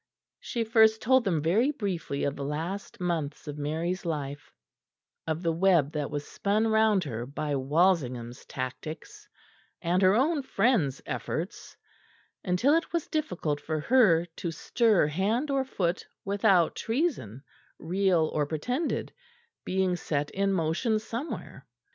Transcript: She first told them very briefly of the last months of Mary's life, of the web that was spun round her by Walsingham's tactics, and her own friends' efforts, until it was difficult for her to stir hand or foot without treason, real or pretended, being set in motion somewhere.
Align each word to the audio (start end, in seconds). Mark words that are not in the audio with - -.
She 0.39 0.63
first 0.63 0.99
told 0.99 1.25
them 1.25 1.43
very 1.43 1.69
briefly 1.69 2.23
of 2.23 2.35
the 2.35 2.43
last 2.43 2.99
months 2.99 3.47
of 3.47 3.59
Mary's 3.59 4.03
life, 4.03 4.51
of 5.27 5.43
the 5.43 5.51
web 5.53 5.91
that 5.91 6.09
was 6.09 6.27
spun 6.27 6.67
round 6.67 7.03
her 7.03 7.27
by 7.27 7.55
Walsingham's 7.55 8.43
tactics, 8.45 9.29
and 9.79 10.01
her 10.01 10.15
own 10.15 10.41
friends' 10.41 11.03
efforts, 11.05 11.77
until 12.43 12.73
it 12.73 12.91
was 12.91 13.05
difficult 13.05 13.61
for 13.61 13.79
her 13.79 14.25
to 14.37 14.49
stir 14.49 15.05
hand 15.05 15.51
or 15.51 15.63
foot 15.63 16.07
without 16.25 16.75
treason, 16.75 17.43
real 17.77 18.25
or 18.33 18.47
pretended, 18.47 19.13
being 19.65 19.95
set 19.95 20.31
in 20.31 20.51
motion 20.51 20.97
somewhere. 20.97 21.67